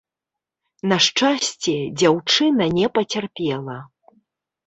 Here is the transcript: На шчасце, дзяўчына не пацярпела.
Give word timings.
На 0.91 0.97
шчасце, 1.07 1.75
дзяўчына 2.01 2.65
не 2.77 2.87
пацярпела. 2.95 3.77